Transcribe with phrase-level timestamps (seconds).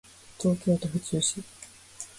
[0.39, 1.43] 東京都府中市